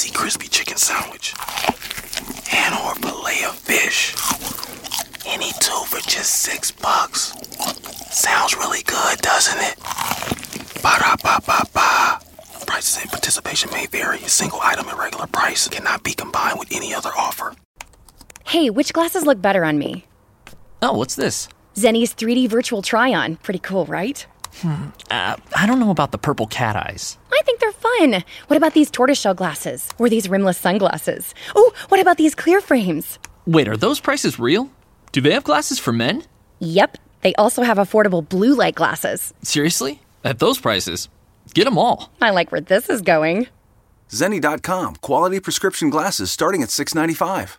spicy 0.00 0.14
crispy 0.14 0.48
chicken 0.48 0.78
sandwich 0.78 1.34
and 2.54 2.74
or 2.74 2.94
fillet 3.04 3.44
of 3.44 3.54
fish. 3.54 4.14
Any 5.26 5.52
two 5.60 5.84
for 5.88 6.00
just 6.08 6.40
six 6.40 6.70
bucks. 6.70 7.34
Sounds 8.10 8.56
really 8.56 8.82
good, 8.84 9.18
doesn't 9.18 9.60
it? 9.60 9.76
Ba 10.82 10.96
da 11.00 11.16
ba 11.22 11.38
ba 11.46 11.60
ba. 11.74 12.18
Prices 12.64 13.02
and 13.02 13.10
participation 13.10 13.70
may 13.72 13.86
vary. 13.88 14.20
A 14.20 14.28
single 14.30 14.60
item 14.62 14.88
at 14.88 14.96
regular 14.96 15.26
price 15.26 15.68
cannot 15.68 16.02
be 16.02 16.14
combined 16.14 16.58
with 16.58 16.74
any 16.74 16.94
other 16.94 17.10
offer. 17.14 17.54
Hey, 18.46 18.70
which 18.70 18.94
glasses 18.94 19.26
look 19.26 19.42
better 19.42 19.66
on 19.66 19.78
me? 19.78 20.06
Oh, 20.80 20.94
what's 20.94 21.14
this? 21.14 21.46
Zenny's 21.74 22.14
3D 22.14 22.48
virtual 22.48 22.80
try 22.80 23.12
on. 23.12 23.36
Pretty 23.36 23.60
cool, 23.60 23.84
right? 23.84 24.24
Uh, 24.64 25.36
I 25.56 25.66
don't 25.66 25.80
know 25.80 25.90
about 25.90 26.12
the 26.12 26.18
purple 26.18 26.46
cat 26.46 26.76
eyes. 26.76 27.16
I 27.32 27.40
think 27.44 27.60
they're 27.60 27.72
fun. 27.72 28.24
What 28.48 28.56
about 28.56 28.74
these 28.74 28.90
tortoiseshell 28.90 29.34
glasses? 29.34 29.88
Or 29.98 30.08
these 30.08 30.28
rimless 30.28 30.58
sunglasses? 30.58 31.34
Oh, 31.54 31.72
what 31.88 32.00
about 32.00 32.16
these 32.18 32.34
clear 32.34 32.60
frames? 32.60 33.18
Wait, 33.46 33.68
are 33.68 33.76
those 33.76 34.00
prices 34.00 34.38
real? 34.38 34.70
Do 35.12 35.20
they 35.20 35.32
have 35.32 35.44
glasses 35.44 35.78
for 35.78 35.92
men? 35.92 36.24
Yep, 36.60 36.98
they 37.22 37.34
also 37.34 37.62
have 37.62 37.78
affordable 37.78 38.26
blue 38.28 38.54
light 38.54 38.74
glasses. 38.74 39.32
Seriously? 39.42 40.02
At 40.24 40.38
those 40.38 40.58
prices? 40.58 41.08
Get 41.54 41.64
them 41.64 41.78
all. 41.78 42.12
I 42.20 42.30
like 42.30 42.52
where 42.52 42.60
this 42.60 42.88
is 42.90 43.00
going. 43.00 43.48
Zenny.com, 44.10 44.96
quality 44.96 45.40
prescription 45.40 45.88
glasses 45.90 46.30
starting 46.30 46.62
at 46.62 46.68
$6.95. 46.68 47.56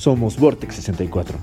Somos 0.00 0.38
Vortex 0.38 0.76
64. 0.76 1.38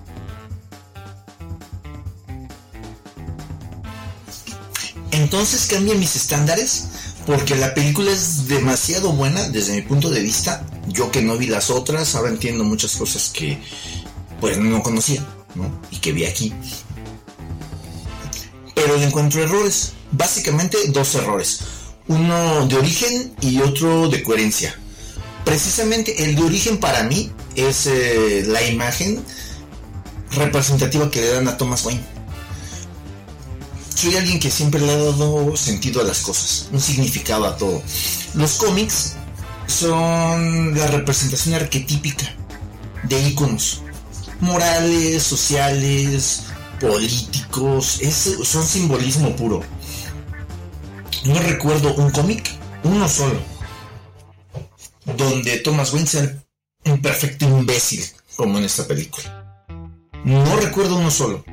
Entonces 5.11 5.67
cambien 5.67 5.99
mis 5.99 6.15
estándares 6.15 6.87
porque 7.27 7.53
la 7.55 7.75
película 7.75 8.11
es 8.11 8.47
demasiado 8.47 9.11
buena 9.11 9.47
desde 9.49 9.75
mi 9.75 9.83
punto 9.83 10.09
de 10.09 10.21
vista. 10.21 10.65
Yo 10.87 11.11
que 11.11 11.21
no 11.21 11.37
vi 11.37 11.45
las 11.45 11.69
otras, 11.69 12.15
ahora 12.15 12.29
entiendo 12.29 12.63
muchas 12.63 12.95
cosas 12.95 13.29
que 13.29 13.59
pues 14.41 14.57
no 14.57 14.81
conocía, 14.81 15.23
¿no? 15.53 15.79
Y 15.91 15.97
que 15.97 16.13
vi 16.13 16.25
aquí. 16.25 16.51
Pero 18.73 18.97
le 18.97 19.05
encuentro 19.05 19.43
errores. 19.43 19.93
Básicamente 20.13 20.79
dos 20.87 21.13
errores. 21.13 21.59
Uno 22.07 22.65
de 22.65 22.75
origen 22.75 23.35
y 23.39 23.59
otro 23.59 24.09
de 24.09 24.23
coherencia. 24.23 24.75
Precisamente 25.57 26.23
el 26.23 26.35
de 26.35 26.43
origen 26.43 26.77
para 26.77 27.01
mí 27.01 27.31
es 27.55 27.87
eh, 27.87 28.43
la 28.45 28.61
imagen 28.61 29.25
representativa 30.29 31.09
que 31.09 31.19
le 31.19 31.29
dan 31.29 31.47
a 31.47 31.57
Thomas 31.57 31.83
Wayne 31.83 32.03
soy 33.95 34.15
alguien 34.17 34.39
que 34.39 34.51
siempre 34.51 34.79
le 34.79 34.91
ha 34.91 34.97
dado 34.97 35.57
sentido 35.57 36.01
a 36.01 36.03
las 36.03 36.19
cosas, 36.19 36.69
un 36.71 36.79
significado 36.79 37.47
a 37.47 37.57
todo. 37.57 37.81
Los 38.35 38.51
cómics 38.57 39.15
son 39.65 40.77
la 40.77 40.85
representación 40.85 41.55
arquetípica 41.55 42.31
de 43.05 43.19
íconos 43.29 43.81
morales, 44.41 45.23
sociales, 45.23 46.43
políticos, 46.79 47.97
es, 48.01 48.37
son 48.43 48.63
simbolismo 48.63 49.35
puro. 49.35 49.63
No 51.25 51.39
recuerdo 51.39 51.95
un 51.95 52.11
cómic, 52.11 52.47
uno 52.83 53.09
solo, 53.09 53.56
donde 55.15 55.57
Thomas 55.59 55.93
Wayne 55.93 56.07
sea 56.07 56.43
un 56.85 57.01
perfecto 57.01 57.45
imbécil, 57.45 58.03
como 58.35 58.57
en 58.57 58.65
esta 58.65 58.85
película. 58.87 59.65
No 60.23 60.57
recuerdo 60.57 60.97
uno 60.97 61.11
solo. 61.11 61.43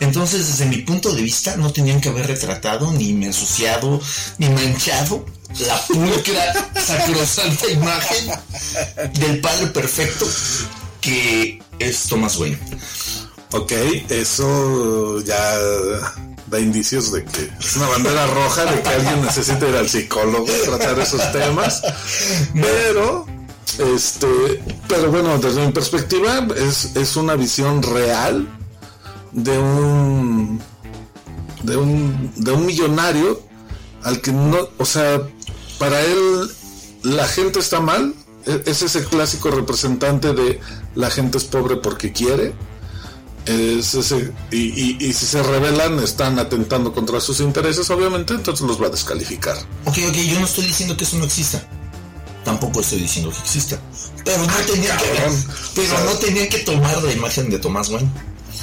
Entonces, 0.00 0.46
desde 0.46 0.66
mi 0.66 0.78
punto 0.78 1.12
de 1.12 1.22
vista, 1.22 1.56
no 1.56 1.72
tenían 1.72 2.00
que 2.00 2.08
haber 2.08 2.26
retratado, 2.26 2.92
ni 2.92 3.10
ensuciado, 3.24 4.00
ni 4.38 4.48
manchado 4.48 5.24
la 5.60 5.86
pulcra, 5.86 6.70
sacrosanta 6.80 7.68
imagen 7.70 8.30
del 9.14 9.40
padre 9.40 9.66
perfecto 9.68 10.26
que 11.00 11.60
es 11.78 12.02
Thomas 12.04 12.36
Wayne. 12.36 12.58
Ok, 13.52 13.72
eso 14.10 15.20
ya 15.22 15.58
da 16.50 16.58
indicios 16.60 17.12
de 17.12 17.24
que 17.24 17.50
es 17.58 17.76
una 17.76 17.88
bandera 17.88 18.26
roja 18.26 18.64
de 18.64 18.82
que 18.82 18.88
alguien 18.88 19.22
necesita 19.22 19.68
ir 19.68 19.76
al 19.76 19.88
psicólogo 19.88 20.46
tratar 20.64 20.98
esos 20.98 21.32
temas. 21.32 21.82
Pero, 22.54 23.26
este, 23.94 24.62
pero 24.88 25.10
bueno, 25.10 25.38
desde 25.38 25.66
mi 25.66 25.72
perspectiva, 25.72 26.46
es, 26.56 26.96
es 26.96 27.16
una 27.16 27.34
visión 27.34 27.82
real 27.82 28.48
de 29.32 29.58
un 29.58 30.60
de 31.62 31.76
un 31.76 32.32
de 32.36 32.52
un 32.52 32.66
millonario 32.66 33.40
al 34.02 34.20
que 34.20 34.32
no, 34.32 34.68
o 34.78 34.84
sea, 34.84 35.20
para 35.78 36.00
él 36.00 36.50
la 37.02 37.26
gente 37.26 37.58
está 37.58 37.80
mal, 37.80 38.14
e, 38.46 38.62
es 38.66 38.82
ese 38.82 39.04
clásico 39.04 39.50
representante 39.50 40.32
de 40.32 40.60
la 40.94 41.10
gente 41.10 41.38
es 41.38 41.44
pobre 41.44 41.76
porque 41.76 42.12
quiere. 42.12 42.54
Es 43.48 43.94
ese, 43.94 44.30
y, 44.50 45.02
y, 45.04 45.12
si 45.14 45.24
se 45.24 45.42
rebelan 45.42 45.98
están 46.00 46.38
atentando 46.38 46.92
contra 46.92 47.18
sus 47.18 47.40
intereses, 47.40 47.88
obviamente, 47.88 48.34
entonces 48.34 48.66
los 48.66 48.80
va 48.80 48.88
a 48.88 48.90
descalificar. 48.90 49.56
Ok, 49.86 49.98
ok, 50.06 50.16
yo 50.16 50.38
no 50.38 50.44
estoy 50.44 50.66
diciendo 50.66 50.96
que 50.96 51.04
eso 51.04 51.16
no 51.16 51.24
exista. 51.24 51.66
Tampoco 52.44 52.80
estoy 52.80 53.00
diciendo 53.00 53.30
que 53.30 53.38
exista. 53.38 53.80
Pero 54.22 54.44
no 54.44 54.54
tenía 54.70 54.94
que, 54.98 55.06
pero 55.74 56.04
no 56.04 56.12
tenía 56.18 56.48
que 56.48 56.58
tomar 56.58 57.02
la 57.02 57.12
imagen 57.12 57.48
de 57.48 57.58
Tomás 57.58 57.88
Wayne 57.88 58.10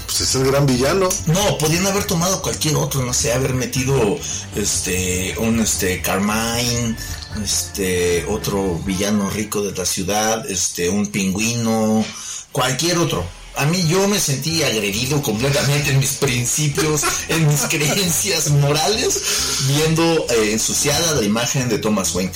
pues 0.06 0.22
es 0.22 0.35
el 0.35 0.46
gran 0.46 0.66
villano. 0.66 1.09
No, 1.28 1.57
podían 1.57 1.85
haber 1.88 2.06
tomado 2.06 2.41
cualquier 2.41 2.75
otro, 2.75 3.03
no 3.03 3.13
sé, 3.13 3.34
haber 3.34 3.53
metido 3.53 4.17
este 4.56 5.35
un 5.40 5.59
este 5.59 6.02
Carmine, 6.02 6.96
este 7.44 8.25
otro 8.25 8.79
villano 8.85 9.29
rico 9.29 9.62
de 9.62 9.72
la 9.73 9.85
ciudad, 9.85 10.50
este 10.50 10.90
un 10.90 11.07
pingüino, 11.07 12.06
cualquier 12.52 12.97
otro. 12.97 13.25
A 13.57 13.66
mí 13.66 13.85
yo 13.88 14.07
me 14.07 14.19
sentí 14.19 14.63
agredido 14.63 15.21
completamente 15.21 15.91
en 15.91 15.99
mis 15.99 16.13
principios, 16.13 17.01
en 17.29 17.47
mis 17.47 17.61
creencias 17.61 18.49
morales, 18.49 19.21
viendo 19.67 20.03
eh, 20.03 20.51
ensuciada 20.51 21.13
la 21.13 21.23
imagen 21.23 21.69
de 21.69 21.77
Thomas 21.77 22.13
Wayne. 22.13 22.31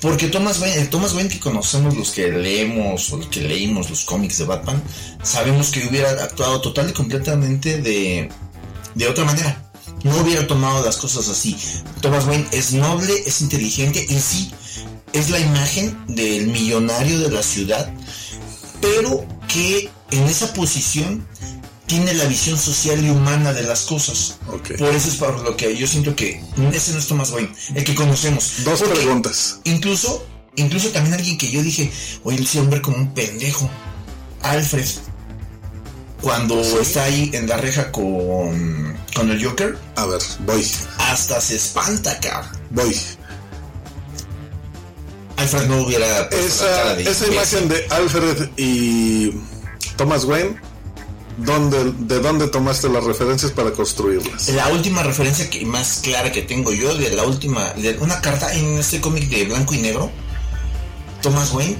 Porque 0.00 0.28
Thomas 0.28 0.60
Wayne, 0.60 0.82
el 0.82 0.88
Thomas 0.88 1.12
Wayne 1.12 1.28
que 1.28 1.40
conocemos 1.40 1.96
los 1.96 2.10
que 2.10 2.28
leemos 2.28 3.12
o 3.12 3.18
los 3.18 3.26
que 3.26 3.40
leímos 3.40 3.90
los 3.90 4.04
cómics 4.04 4.38
de 4.38 4.44
Batman, 4.44 4.82
sabemos 5.22 5.70
que 5.70 5.86
hubiera 5.86 6.10
actuado 6.10 6.60
total 6.60 6.90
y 6.90 6.92
completamente 6.92 7.82
de, 7.82 8.30
de 8.94 9.08
otra 9.08 9.24
manera. 9.24 9.70
No 10.04 10.16
hubiera 10.18 10.46
tomado 10.46 10.84
las 10.84 10.96
cosas 10.96 11.28
así. 11.28 11.56
Thomas 12.00 12.26
Wayne 12.26 12.48
es 12.52 12.72
noble, 12.72 13.12
es 13.26 13.42
inteligente 13.42 14.06
y 14.08 14.18
sí, 14.18 14.50
es 15.12 15.30
la 15.30 15.38
imagen 15.38 15.96
del 16.06 16.46
millonario 16.46 17.18
de 17.18 17.30
la 17.30 17.42
ciudad, 17.42 17.92
pero 18.80 19.26
que 19.48 19.90
en 20.10 20.24
esa 20.24 20.52
posición 20.52 21.26
tiene 21.90 22.14
la 22.14 22.24
visión 22.26 22.56
social 22.56 23.04
y 23.04 23.10
humana 23.10 23.52
de 23.52 23.64
las 23.64 23.80
cosas. 23.80 24.38
Por 24.46 24.94
eso 24.94 25.08
es 25.08 25.16
por 25.16 25.40
lo 25.40 25.56
que 25.56 25.76
yo 25.76 25.88
siento 25.88 26.14
que 26.14 26.40
ese 26.72 26.92
no 26.92 27.00
es 27.00 27.06
Thomas 27.08 27.32
Wayne, 27.32 27.52
el 27.74 27.82
que 27.82 27.96
conocemos. 27.96 28.62
Dos 28.62 28.82
preguntas. 28.82 29.58
Incluso, 29.64 30.24
incluso 30.54 30.90
también 30.90 31.14
alguien 31.14 31.36
que 31.36 31.50
yo 31.50 31.64
dije, 31.64 31.90
oye, 32.22 32.42
ese 32.42 32.60
hombre 32.60 32.80
como 32.80 32.96
un 32.96 33.12
pendejo. 33.12 33.68
Alfred. 34.42 34.86
Cuando 36.22 36.60
está 36.60 37.04
ahí 37.04 37.30
en 37.32 37.48
la 37.48 37.56
reja 37.56 37.90
con, 37.90 38.96
con 39.12 39.28
el 39.28 39.44
Joker. 39.44 39.76
A 39.96 40.06
ver, 40.06 40.20
voy. 40.46 40.64
Hasta 40.98 41.40
se 41.40 41.56
espanta, 41.56 42.20
cabrón. 42.20 42.52
Voy. 42.70 42.96
Alfred 45.38 45.66
no 45.66 45.82
hubiera 45.82 46.28
esa, 46.30 47.00
esa 47.00 47.26
imagen 47.26 47.68
de 47.68 47.84
Alfred 47.90 48.50
y 48.56 49.32
Thomas 50.00 50.24
Wayne 50.24 50.56
¿Dónde, 51.36 51.92
¿De 51.98 52.20
dónde 52.20 52.48
tomaste 52.48 52.88
las 52.88 53.04
referencias 53.04 53.52
para 53.52 53.70
construirlas? 53.72 54.48
La 54.48 54.68
última 54.68 55.02
referencia 55.02 55.50
que 55.50 55.62
más 55.66 56.00
clara 56.02 56.32
que 56.32 56.40
tengo 56.40 56.72
yo, 56.72 56.94
de 56.94 57.10
la 57.10 57.24
última, 57.24 57.74
de 57.74 57.98
una 57.98 58.18
carta 58.22 58.50
en 58.54 58.78
este 58.78 59.02
cómic 59.02 59.28
de 59.28 59.44
blanco 59.44 59.74
y 59.74 59.78
negro, 59.82 60.10
Thomas 61.20 61.52
Wayne 61.52 61.76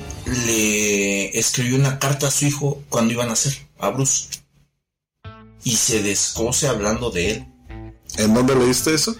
le 0.47 1.39
escribió 1.39 1.77
una 1.77 1.99
carta 1.99 2.29
a 2.29 2.31
su 2.31 2.45
hijo 2.45 2.83
cuando 2.91 3.15
iban 3.15 3.29
a 3.29 3.31
nacer, 3.31 3.55
a 3.79 3.89
Bruce. 3.89 4.29
Y 5.65 5.77
se 5.77 6.03
descose 6.03 6.69
hablando 6.69 7.11
de 7.11 7.31
él. 7.31 7.47
¿En 8.19 8.35
dónde 8.35 8.55
leíste 8.55 8.95
eso? 8.95 9.17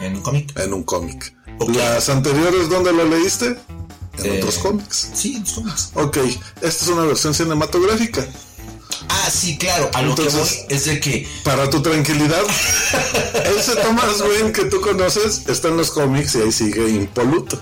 En 0.00 0.16
un 0.16 0.22
cómic. 0.22 0.58
En 0.58 0.74
un 0.74 0.82
cómic. 0.82 1.32
¿Las 1.68 2.08
anteriores 2.08 2.68
dónde 2.68 2.92
lo 2.92 3.04
leíste? 3.04 3.56
En 4.18 4.26
Eh, 4.26 4.38
otros 4.38 4.58
cómics. 4.58 5.10
Sí, 5.14 5.36
en 5.36 5.42
los 5.42 5.52
cómics. 5.52 5.90
Ok, 5.94 6.18
esta 6.60 6.84
es 6.84 6.88
una 6.88 7.02
versión 7.04 7.34
cinematográfica. 7.34 8.26
Ah, 9.08 9.30
sí, 9.30 9.56
claro. 9.58 9.90
A 9.94 10.02
lo 10.02 10.14
que 10.14 10.22
voy 10.28 10.48
es 10.68 10.84
de 10.84 11.00
que. 11.00 11.26
Para 11.44 11.68
tu 11.70 11.82
tranquilidad, 11.82 12.42
ese 13.58 13.76
Thomas 13.76 14.20
Wayne 14.20 14.52
que 14.52 14.66
tú 14.66 14.80
conoces 14.80 15.42
está 15.48 15.68
en 15.68 15.76
los 15.76 15.90
cómics 15.90 16.34
y 16.34 16.42
ahí 16.42 16.52
sigue 16.52 16.88
impoluto. 16.88 17.60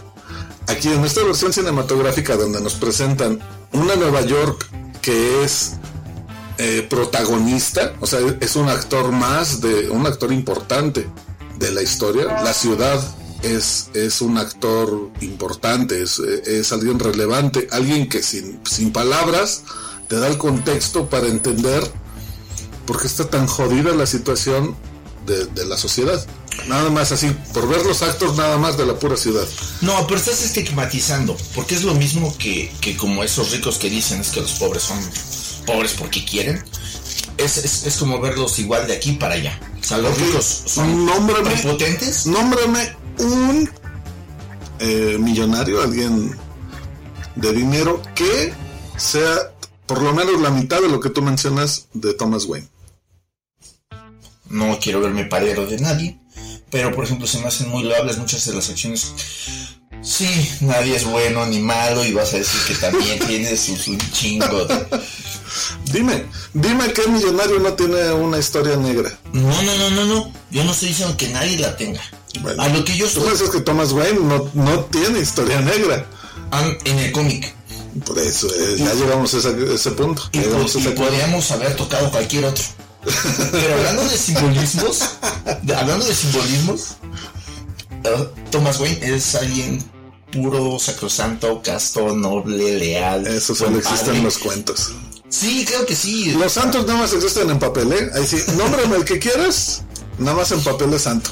aquí 0.67 0.89
en 0.89 1.05
esta 1.05 1.23
versión 1.25 1.53
cinematográfica 1.53 2.37
donde 2.37 2.61
nos 2.61 2.75
presentan 2.75 3.41
una 3.73 3.97
Nueva 3.97 4.21
York 4.23 4.69
que 5.03 5.43
es 5.45 5.73
eh, 6.59 6.87
protagonista, 6.91 7.95
o 8.01 8.07
sea, 8.07 8.21
es 8.41 8.55
un 8.57 8.69
actor 8.69 9.11
más 9.13 9.61
de 9.61 9.89
un 9.89 10.07
actor 10.07 10.33
importante 10.33 11.09
de 11.59 11.71
la 11.73 11.83
historia. 11.83 12.43
La 12.43 12.53
ciudad 12.53 13.01
es, 13.43 13.89
es 13.95 14.21
un 14.21 14.39
actor 14.39 15.11
importante, 15.21 16.03
es, 16.03 16.19
es 16.19 16.73
alguien 16.73 16.99
relevante, 16.99 17.69
alguien 17.71 18.09
que 18.09 18.23
sin, 18.23 18.61
sin 18.65 18.93
palabras 18.93 19.63
te 20.09 20.17
da 20.17 20.27
el 20.29 20.39
contexto 20.39 21.09
para 21.09 21.27
entender 21.29 21.83
por 22.87 23.01
qué 23.01 23.07
está 23.07 23.29
tan 23.31 23.47
jodida 23.47 23.95
la 23.95 24.07
situación 24.07 24.77
de, 25.27 25.47
de 25.47 25.65
la 25.67 25.77
sociedad. 25.77 26.25
Nada 26.67 26.91
más 26.91 27.13
así, 27.13 27.35
por 27.55 27.69
ver 27.69 27.87
los 27.87 28.03
actos 28.03 28.37
nada 28.37 28.59
más 28.59 28.77
de 28.77 28.85
la 28.85 28.99
pura 28.99 29.17
ciudad. 29.17 29.47
No, 29.81 30.07
pero 30.07 30.19
estás 30.19 30.43
estigmatizando, 30.43 31.37
porque 31.55 31.75
es 31.75 31.85
lo 31.85 31.95
mismo 31.95 32.37
que, 32.39 32.71
que 32.81 32.97
como 32.97 33.25
esos 33.25 33.53
ricos 33.53 33.79
que 33.79 33.89
dicen 33.89 34.21
es 34.21 34.29
que 34.31 34.41
los 34.41 34.53
pobres 34.53 34.83
son 34.83 34.99
pobres 35.65 35.93
porque 35.93 36.25
quieren. 36.25 36.63
Es, 37.39 37.57
es, 37.57 37.87
es 37.87 37.97
como 37.97 38.21
verlos 38.21 38.59
igual 38.59 38.87
de 38.87 38.95
aquí 38.95 39.13
para 39.13 39.35
allá. 39.35 39.59
O 39.81 39.85
sea, 39.85 39.99
los 39.99 40.17
ricos 40.19 40.63
son 40.67 41.07
Nómbrame, 41.07 41.51
prepotentes. 41.51 42.27
nómbrame 42.27 42.95
un 43.21 43.71
eh, 44.79 45.17
millonario, 45.19 45.83
alguien 45.83 46.37
de 47.37 47.53
dinero 47.53 48.03
que 48.15 48.53
sea 48.97 49.53
por 49.87 50.03
lo 50.03 50.15
menos 50.15 50.41
la 50.41 50.51
mitad 50.51 50.81
de 50.81 50.89
lo 50.89 51.01
que 51.01 51.11
tú 51.11 51.23
mencionas 51.23 51.89
de 51.93 52.15
Thomas 52.15 52.45
Wayne. 52.45 52.69
No 54.49 54.79
quiero 54.81 55.01
verme 55.01 55.25
paredero 55.25 55.67
de 55.67 55.79
nadie, 55.79 56.21
pero 56.71 56.95
por 56.95 57.05
ejemplo 57.05 57.27
se 57.27 57.39
me 57.39 57.47
hacen 57.47 57.69
muy 57.69 57.85
loables 57.85 58.19
muchas 58.19 58.45
de 58.47 58.55
las 58.55 58.71
acciones. 58.71 59.13
Sí, 60.03 60.29
nadie 60.61 60.97
es 60.97 61.05
bueno 61.05 61.45
ni 61.47 61.59
malo 61.59 62.05
y 62.05 62.13
vas 62.13 62.33
a 62.35 62.39
decir 62.39 62.61
que 62.67 62.75
también 62.81 63.19
tienes 63.27 63.69
un, 63.69 63.95
un 63.95 64.11
chingo 64.13 64.65
de... 64.65 64.87
Dime, 65.93 66.27
dime 66.55 66.93
qué 66.93 67.07
millonario 67.09 67.59
no 67.61 67.73
tiene 67.75 68.13
una 68.13 68.39
historia 68.39 68.77
negra. 68.77 69.19
No, 69.33 69.63
no, 69.63 69.77
no, 69.77 69.91
no, 69.91 70.05
no. 70.07 70.33
Yo 70.51 70.65
no 70.65 70.73
estoy 70.73 70.89
diciendo 70.89 71.17
que 71.17 71.29
nadie 71.29 71.59
la 71.59 71.77
tenga. 71.77 72.01
Bueno, 72.41 72.63
a 72.63 72.69
lo 72.69 72.85
que 72.85 72.97
yo 72.97 73.05
Tú 73.07 73.09
estoy 73.21 73.25
piensas 73.25 73.51
que 73.51 73.61
Thomas 73.61 73.93
Wayne 73.93 74.21
no, 74.21 74.51
no 74.55 74.81
tiene 74.85 75.21
historia 75.21 75.61
negra. 75.61 76.07
an- 76.51 76.79
en 76.85 76.99
el 76.99 77.13
cómic. 77.13 77.55
Por 78.07 78.19
eso, 78.19 78.47
eh, 78.55 78.77
ya 78.79 78.95
llegamos 78.95 79.35
a 79.35 79.39
ese, 79.39 79.49
a 79.49 79.75
ese 79.75 79.91
punto. 79.93 80.23
Y, 80.33 80.39
y 80.39 80.89
podríamos 80.95 81.51
haber 81.51 81.75
tocado 81.75 82.11
cualquier 82.11 82.45
otro. 82.45 82.65
Pero 83.51 83.75
hablando 83.75 84.05
de 84.05 84.17
simbolismos, 84.17 84.99
de- 85.63 85.75
hablando 85.75 86.05
de 86.05 86.15
simbolismos, 86.15 86.81
eh, 88.05 88.29
Thomas 88.51 88.79
Wayne 88.79 89.15
es 89.17 89.35
alguien 89.35 89.83
puro, 90.31 90.79
sacrosanto, 90.79 91.61
casto, 91.63 92.15
noble, 92.15 92.79
leal. 92.79 93.27
Eso 93.27 93.55
solo 93.55 93.79
existe 93.79 94.11
en 94.11 94.23
los 94.23 94.39
cuentos. 94.39 94.93
Sí, 95.31 95.65
creo 95.67 95.87
que 95.87 95.95
sí. 95.95 96.33
Los 96.33 96.53
santos 96.53 96.87
nada 96.87 96.99
más 97.01 97.13
existen 97.13 97.49
en 97.51 97.59
papel, 97.59 97.93
¿eh? 97.93 98.11
Ahí 98.15 98.27
sí, 98.27 98.37
nómbrame 98.57 98.97
el 98.97 99.05
que 99.05 99.19
quieras, 99.19 99.83
nada 100.19 100.37
más 100.37 100.51
en 100.53 100.61
papel 100.63 100.91
de 100.91 100.99
santo. 100.99 101.31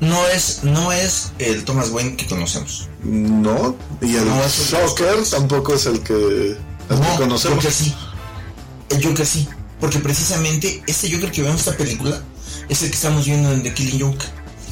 No 0.00 0.26
es, 0.28 0.60
no 0.64 0.90
es 0.92 1.32
el 1.38 1.64
Thomas 1.64 1.90
Wayne 1.90 2.16
que 2.16 2.26
conocemos. 2.26 2.88
No, 3.02 3.76
y 4.00 4.16
el 4.16 4.24
No, 4.26 4.42
es 4.44 4.70
Joker 4.72 5.22
tampoco 5.30 5.74
es 5.74 5.86
el 5.86 6.00
que, 6.00 6.14
el 6.14 6.58
que 6.88 6.94
No, 6.94 7.16
conocemos. 7.16 7.56
Joker 7.58 7.72
sí. 7.72 7.94
El 8.90 9.04
Joker 9.04 9.26
sí. 9.26 9.48
Porque 9.80 9.98
precisamente 9.98 10.82
este 10.86 11.12
Joker 11.12 11.30
que 11.30 11.42
vemos 11.42 11.60
en 11.62 11.68
esta 11.68 11.76
película 11.76 12.20
es 12.68 12.82
el 12.82 12.88
que 12.90 12.96
estamos 12.96 13.24
viendo 13.26 13.52
en 13.52 13.62
The 13.62 13.72
Killing 13.74 14.00
Joke. 14.00 14.24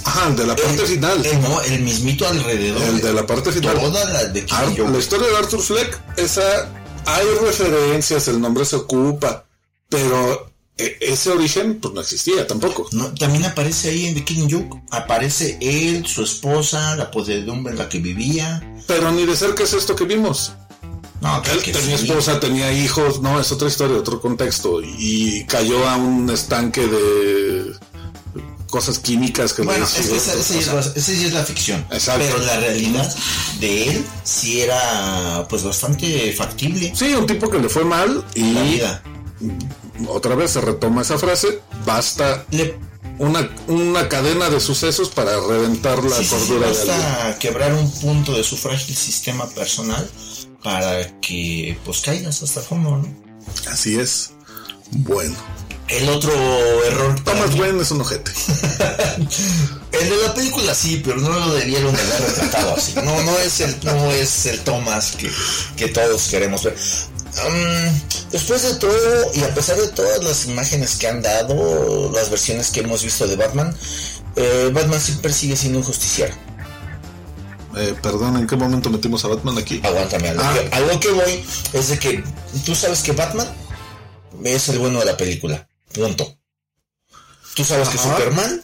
Ajá, 0.04 0.28
el 0.28 0.36
de 0.36 0.46
la 0.46 0.56
parte 0.56 0.80
El- 0.82 0.86
final. 0.88 1.24
el- 1.26 1.40
no, 1.42 1.60
el 1.62 1.80
mismito 1.82 2.26
alrededor. 2.26 2.82
El 2.82 3.00
de 3.00 3.12
la 3.12 3.26
parte 3.26 3.52
final. 3.52 3.78
Toda 3.78 4.04
la 4.06 4.24
de 4.24 4.44
Killing 4.44 4.76
Joke. 4.76 4.90
la 4.90 4.98
historia 4.98 5.28
de 5.28 5.36
Arthur 5.36 5.60
Fleck, 5.62 6.00
esa 6.16 6.68
hay 7.06 7.26
referencias, 7.44 8.28
el 8.28 8.40
nombre 8.40 8.64
se 8.64 8.76
ocupa, 8.76 9.44
pero 9.88 10.50
e- 10.76 10.96
ese 11.00 11.30
origen 11.30 11.78
pues 11.80 11.94
no 11.94 12.00
existía 12.00 12.46
tampoco. 12.46 12.88
No, 12.92 13.12
también 13.14 13.44
aparece 13.44 13.90
ahí 13.90 14.06
en 14.06 14.14
The 14.14 14.24
Killing 14.24 14.50
Joke. 14.50 14.82
Aparece 14.90 15.58
él, 15.60 16.06
su 16.06 16.22
esposa, 16.24 16.96
la 16.96 17.10
podredumbre 17.10 17.72
en 17.72 17.78
la 17.78 17.88
que 17.88 17.98
vivía. 17.98 18.62
Pero 18.86 19.12
ni 19.12 19.24
de 19.26 19.36
cerca 19.36 19.62
es 19.64 19.72
esto 19.72 19.94
que 19.94 20.04
vimos. 20.04 20.52
No, 21.20 21.40
Él 21.52 21.62
que 21.62 21.70
tenía 21.72 21.96
sí. 21.96 22.06
esposa, 22.08 22.40
tenía 22.40 22.72
hijos, 22.72 23.20
no, 23.20 23.40
es 23.40 23.52
otra 23.52 23.68
historia, 23.68 23.96
otro 23.96 24.20
contexto. 24.20 24.80
Y 24.82 25.44
cayó 25.44 25.88
a 25.88 25.96
un 25.96 26.28
estanque 26.28 26.84
de 26.84 27.72
cosas 28.72 28.98
químicas 28.98 29.52
que 29.52 29.62
Bueno, 29.62 29.84
es 29.84 29.98
esa, 29.98 30.32
esa 30.34 30.54
ya 30.54 30.58
es 30.60 30.66
la- 30.66 30.80
esa 30.80 31.12
ya 31.12 31.26
es 31.26 31.32
la 31.32 31.44
ficción. 31.44 31.86
Exacto. 31.90 32.24
Pero 32.26 32.38
la 32.38 32.58
realidad 32.58 33.14
de 33.60 33.88
él 33.90 34.04
sí 34.24 34.62
era 34.62 35.46
pues 35.48 35.62
bastante 35.62 36.32
factible. 36.32 36.92
Sí, 36.96 37.12
un 37.14 37.26
tipo 37.26 37.48
que 37.50 37.58
le 37.58 37.68
fue 37.68 37.84
mal 37.84 38.24
en 38.34 38.54
la 38.54 38.64
y 38.64 38.72
vida. 38.72 39.02
otra 40.08 40.34
vez 40.34 40.52
se 40.52 40.60
retoma 40.62 41.02
esa 41.02 41.18
frase, 41.18 41.60
basta 41.84 42.44
Le 42.50 42.76
una, 43.18 43.48
una 43.68 44.08
cadena 44.08 44.48
de 44.48 44.58
sucesos 44.58 45.10
para 45.10 45.38
reventar 45.46 46.02
la 46.02 46.16
Sí, 46.16 46.24
sí, 46.24 46.30
sí, 46.30 46.34
cordura 46.34 46.70
de 46.70 46.80
alguien. 46.80 46.98
basta 46.98 47.38
quebrar 47.38 47.74
un 47.74 47.90
punto 48.00 48.32
de 48.34 48.42
su 48.42 48.56
frágil 48.56 48.96
sistema 48.96 49.46
personal 49.50 50.10
para 50.62 51.20
que 51.20 51.78
pues 51.84 52.00
caigas 52.00 52.42
hasta 52.42 52.60
el 52.60 52.66
fondo, 52.66 52.96
¿no? 52.96 53.08
Así 53.70 53.96
es. 53.98 54.30
Bueno, 54.92 55.36
El 55.88 56.08
otro 56.08 56.32
error 56.84 57.20
Thomas 57.22 57.54
Wayne 57.54 57.82
es 57.82 57.90
un 57.90 58.00
ojete. 58.00 58.30
el 59.92 60.08
de 60.08 60.16
la 60.26 60.34
película 60.34 60.74
sí, 60.74 61.02
pero 61.04 61.18
no 61.18 61.28
lo 61.30 61.54
debieron 61.54 61.94
de 61.94 62.00
haber 62.00 62.22
retratado 62.22 62.76
así. 62.76 62.94
No, 62.96 63.22
no 63.22 63.38
es 63.38 63.60
el, 63.60 63.76
no 63.84 64.10
es 64.10 64.46
el 64.46 64.60
Thomas 64.60 65.12
que, 65.18 65.30
que 65.76 65.88
todos 65.88 66.28
queremos 66.28 66.64
ver. 66.64 66.76
Después 68.30 68.62
de 68.62 68.74
todo, 68.76 69.30
y 69.34 69.42
a 69.42 69.54
pesar 69.54 69.76
de 69.76 69.88
todas 69.88 70.22
las 70.24 70.46
imágenes 70.46 70.96
que 70.96 71.08
han 71.08 71.20
dado, 71.20 72.10
las 72.12 72.30
versiones 72.30 72.70
que 72.70 72.80
hemos 72.80 73.02
visto 73.04 73.26
de 73.26 73.36
Batman, 73.36 73.74
eh, 74.36 74.70
Batman 74.72 75.00
siempre 75.00 75.32
sigue 75.32 75.56
siendo 75.56 75.78
un 75.80 75.84
justiciero. 75.84 76.34
Eh, 77.76 77.94
perdón, 78.02 78.36
¿en 78.36 78.46
qué 78.46 78.56
momento 78.56 78.88
metimos 78.90 79.24
a 79.24 79.28
Batman 79.28 79.58
aquí? 79.58 79.80
Aguántame, 79.84 80.28
a 80.30 80.34
lo, 80.34 80.42
Ah. 80.42 80.54
que, 80.54 80.74
a 80.76 80.80
lo 80.80 81.00
que 81.00 81.10
voy 81.10 81.44
es 81.72 81.88
de 81.88 81.98
que 81.98 82.24
tú 82.64 82.74
sabes 82.74 83.00
que 83.02 83.12
Batman 83.12 83.48
es 84.44 84.68
el 84.68 84.78
bueno 84.78 85.00
de 85.00 85.06
la 85.06 85.16
película. 85.16 85.66
Punto. 85.94 86.38
Tú 87.54 87.64
sabes 87.64 87.88
que. 87.90 87.98
Superman 87.98 88.62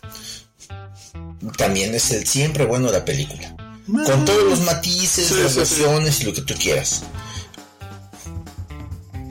también 1.56 1.94
es 1.94 2.10
el 2.10 2.26
siempre 2.26 2.64
bueno 2.64 2.90
de 2.90 2.98
la 2.98 3.04
película. 3.04 3.54
Con 3.86 4.24
todos 4.24 4.44
los 4.44 4.60
matices, 4.62 5.28
Sí, 5.28 5.34
las 5.34 5.52
sí, 5.52 5.64
sí. 5.64 5.80
versiones 5.82 6.20
y 6.20 6.24
lo 6.24 6.34
que 6.34 6.42
tú 6.42 6.54
quieras. 6.54 7.02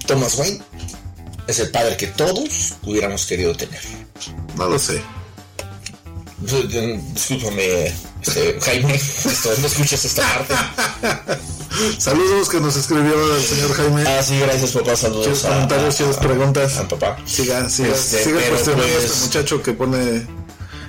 Thomas 0.08 0.36
Wayne 0.38 0.62
es 1.48 1.60
el 1.60 1.70
padre 1.70 1.98
que 1.98 2.08
todos 2.08 2.74
hubiéramos 2.84 3.26
querido 3.26 3.56
tener. 3.56 3.82
No 4.56 4.68
lo 4.68 4.80
sé. 4.80 5.02
Discúlpame, 6.42 7.94
este, 8.22 8.60
Jaime, 8.62 8.96
esto, 8.96 9.50
no 9.60 9.68
escuchas 9.68 10.06
esta 10.06 10.22
parte. 10.24 10.56
Saludos 12.00 12.50
que 12.50 12.60
nos 12.60 12.76
escribió 12.76 13.36
el 13.36 13.44
señor 13.44 13.74
Jaime. 13.74 14.04
Ah, 14.08 14.24
sí, 14.24 14.40
gracias 14.40 14.72
papá, 14.72 14.96
saludos. 14.96 15.24
¿Quieres 15.26 15.46
a- 15.46 15.50
comentarios, 15.50 16.02
a- 16.02 16.20
preguntas? 16.20 16.78
a 16.78 16.88
papá. 16.88 17.18
Siga, 17.26 17.70
siga, 17.70 17.90
Este, 17.96 18.24
siga 18.24 18.42
cuestionando 18.50 18.84
a 18.86 18.88
pues- 19.00 19.04
este 19.06 19.26
muchacho 19.26 19.62
que 19.62 19.74
pone 19.74 20.28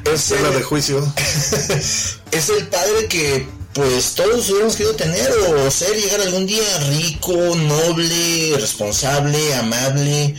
Es 0.04 0.30
el, 0.30 0.54
de 0.54 0.62
juicio. 0.62 1.12
es 2.30 2.48
el 2.48 2.66
padre 2.68 3.06
que 3.08 3.46
pues 3.74 4.14
todos 4.14 4.48
hubiéramos 4.48 4.74
querido 4.76 4.94
tener 4.96 5.30
o 5.30 5.70
ser, 5.70 5.94
llegar 5.94 6.20
algún 6.22 6.46
día 6.46 6.62
rico, 6.90 7.32
noble, 7.32 8.54
responsable, 8.56 9.54
amable. 9.54 10.34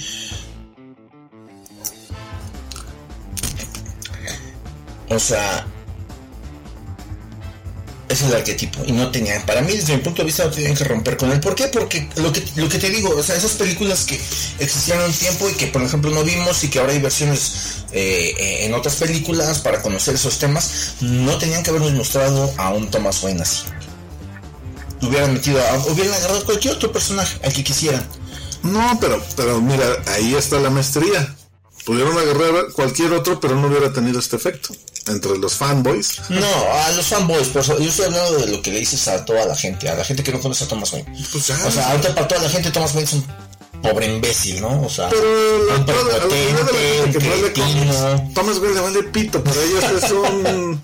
O 5.09 5.19
sea, 5.19 5.65
es 8.09 8.23
el 8.23 8.33
arquetipo 8.33 8.83
y 8.85 8.91
no 8.91 9.11
tenían, 9.11 9.45
para 9.45 9.61
mí 9.61 9.71
desde 9.73 9.95
mi 9.95 10.01
punto 10.01 10.23
de 10.23 10.25
vista 10.25 10.45
no 10.45 10.51
tenían 10.51 10.75
que 10.75 10.83
romper 10.83 11.15
con 11.15 11.31
él. 11.31 11.39
¿Por 11.39 11.55
qué? 11.55 11.67
Porque 11.67 12.09
lo 12.15 12.33
que, 12.33 12.43
lo 12.55 12.67
que 12.67 12.79
te 12.79 12.89
digo, 12.89 13.09
o 13.15 13.23
sea, 13.23 13.35
esas 13.35 13.53
películas 13.53 14.03
que 14.05 14.15
existían 14.59 15.01
un 15.01 15.13
tiempo 15.13 15.47
y 15.47 15.53
que 15.53 15.67
por 15.67 15.81
ejemplo 15.83 16.11
no 16.11 16.23
vimos 16.23 16.63
y 16.63 16.69
que 16.69 16.79
ahora 16.79 16.93
hay 16.93 16.99
versiones 16.99 17.83
eh, 17.91 18.35
eh, 18.37 18.65
en 18.65 18.73
otras 18.73 18.95
películas 18.95 19.59
para 19.59 19.81
conocer 19.81 20.15
esos 20.15 20.39
temas, 20.39 20.95
no 21.01 21.37
tenían 21.37 21.63
que 21.63 21.69
habernos 21.69 21.93
mostrado 21.93 22.51
a 22.57 22.69
un 22.73 22.89
Thomas 22.89 23.21
Wayne 23.23 23.43
así. 23.43 23.63
Hubieran 25.01 25.33
metido, 25.33 25.61
a, 25.63 25.77
hubieran 25.87 26.13
agarrado 26.13 26.43
cualquier 26.45 26.73
otro 26.73 26.91
personaje 26.91 27.39
al 27.43 27.53
que 27.53 27.63
quisieran. 27.63 28.05
No, 28.63 28.97
pero, 28.99 29.23
pero 29.37 29.61
mira, 29.61 29.85
ahí 30.07 30.35
está 30.35 30.59
la 30.59 30.69
maestría. 30.69 31.35
Pudieron 31.89 32.15
agarrar 32.19 32.71
cualquier 32.73 33.13
otro, 33.13 33.39
pero 33.39 33.55
no 33.55 33.67
hubiera 33.67 33.91
tenido 33.91 34.19
este 34.19 34.35
efecto. 34.35 34.75
Entre 35.07 35.35
los 35.39 35.55
fanboys. 35.55 36.21
No, 36.29 36.45
a 36.71 36.91
los 36.91 37.07
fanboys, 37.07 37.47
por 37.47 37.61
eso, 37.63 37.79
yo 37.79 37.89
estoy 37.89 38.05
hablando 38.05 38.37
de 38.37 38.45
lo 38.47 38.61
que 38.61 38.71
le 38.71 38.77
dices 38.79 39.07
a 39.07 39.25
toda 39.25 39.43
la 39.47 39.55
gente, 39.55 39.89
a 39.89 39.95
la 39.95 40.03
gente 40.05 40.21
que 40.21 40.31
no 40.31 40.39
conoce 40.39 40.65
a 40.65 40.67
Thomas 40.67 40.93
Wayne. 40.93 41.11
Pues 41.31 41.47
ya. 41.47 41.57
O 41.65 41.71
sea, 41.71 41.89
ahorita 41.89 42.13
para 42.13 42.27
toda 42.27 42.43
la 42.43 42.49
gente 42.49 42.69
Thomas 42.69 42.93
Wayne 42.93 43.07
es 43.09 43.13
un 43.13 43.25
pobre 43.81 44.05
imbécil, 44.05 44.61
¿no? 44.61 44.83
O 44.83 44.89
sea, 44.89 45.09
pero 45.09 45.65
la, 45.65 45.75
un 45.77 45.85
prepotente, 45.85 47.19
Thomas 48.35 48.57
Wayne 48.59 48.75
le 48.75 48.81
vale 48.81 49.03
pito. 49.05 49.43
Para 49.43 49.63
ellos 49.63 49.83
es 50.03 50.11
un. 50.11 50.81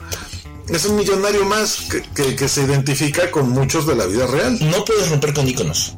es 0.70 0.86
un 0.86 0.96
millonario 0.96 1.46
más 1.46 1.78
que, 1.92 2.02
que- 2.16 2.36
que 2.36 2.50
se 2.50 2.64
identifica 2.64 3.30
con 3.30 3.50
muchos 3.50 3.86
de 3.86 3.96
la 3.96 4.08
vida 4.08 4.26
real. 4.26 4.58
No 4.72 4.84
puedes 4.84 5.08
romper 5.10 5.36
con 5.36 5.48
iconos. 5.48 5.94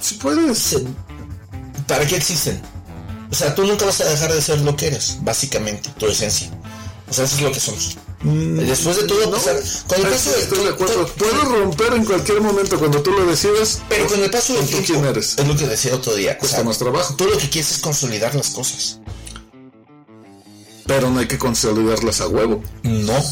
Si 0.00 0.16
puedes. 0.16 0.78
¿Para 1.86 2.04
qué 2.08 2.16
existen? 2.16 2.60
O 3.30 3.34
sea, 3.34 3.54
tú 3.54 3.64
nunca 3.64 3.84
vas 3.86 4.00
a 4.00 4.04
dejar 4.06 4.32
de 4.32 4.40
ser 4.42 4.60
lo 4.60 4.74
que 4.76 4.86
eres, 4.88 5.18
básicamente, 5.20 5.90
tu 5.98 6.06
esencia. 6.06 6.48
O 7.08 7.12
sea, 7.12 7.24
eso 7.24 7.36
es 7.36 7.42
lo 7.42 7.52
que 7.52 7.60
somos. 7.60 7.96
Después 8.22 8.96
de 8.96 9.04
todo, 9.04 9.18
Mm, 9.26 9.30
No, 9.30 9.36
pasar, 9.36 9.56
con 9.86 9.98
el 10.00 10.06
paso 10.08 10.36
estoy 10.36 10.58
de 10.64 10.68
acuerdo. 10.70 11.06
con- 11.06 11.12
Puedo 11.14 11.44
romper 11.44 11.92
en 11.94 12.04
cualquier 12.04 12.40
momento 12.40 12.78
cuando 12.78 13.00
tú 13.02 13.12
lo 13.12 13.24
decides. 13.26 13.80
Pero 13.88 14.06
con 14.08 14.22
el 14.22 14.30
paso 14.30 14.52
del 14.54 14.62
¿Tú 14.62 14.68
tiempo, 14.68 14.86
quién 14.86 15.04
eres? 15.06 15.34
es 15.38 15.46
lo 15.46 15.56
que 15.56 15.66
decía 15.66 15.94
otro 15.94 16.14
día. 16.14 16.32
o 16.32 16.38
Cuesta 16.38 16.56
sea, 16.58 16.64
más 16.64 16.78
trabajo. 16.78 17.14
Tú 17.16 17.24
lo 17.26 17.38
que 17.38 17.48
quieres 17.48 17.70
es 17.72 17.78
consolidar 17.78 18.34
las 18.34 18.50
cosas. 18.50 18.98
Pero 20.86 21.10
no 21.10 21.20
hay 21.20 21.26
que 21.28 21.38
consolidarlas 21.38 22.20
a 22.20 22.28
huevo. 22.28 22.62
No, 22.82 23.22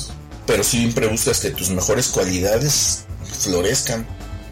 pero 0.47 0.63
siempre 0.63 1.09
buscas 1.09 1.41
que 1.41 1.51
tus 1.51 1.71
mejores 1.71 2.09
cualidades 2.09 3.01
florezcan. 3.41 4.07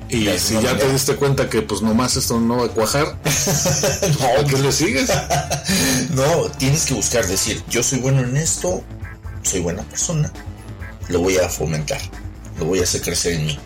Y 0.08 0.28
si 0.38 0.60
ya 0.60 0.76
te 0.76 0.90
diste 0.92 1.16
cuenta 1.16 1.48
que 1.48 1.62
pues 1.62 1.82
nomás 1.82 2.16
esto 2.16 2.38
no 2.38 2.58
va 2.58 2.66
a 2.66 2.68
cuajar, 2.68 3.06
no, 4.20 4.48
¿qué 4.48 4.58
le 4.58 4.70
sigues? 4.72 5.10
no, 6.10 6.48
tienes 6.58 6.84
que 6.84 6.94
buscar 6.94 7.26
decir, 7.26 7.62
yo 7.68 7.82
soy 7.82 8.00
bueno 8.00 8.20
en 8.20 8.36
esto, 8.36 8.82
soy 9.42 9.60
buena 9.60 9.82
persona, 9.82 10.32
lo 11.08 11.20
voy 11.20 11.38
a 11.38 11.48
fomentar, 11.48 12.00
lo 12.58 12.66
voy 12.66 12.80
a 12.80 12.82
hacer 12.82 13.00
crecer 13.00 13.34
en 13.34 13.46
mí. 13.46 13.58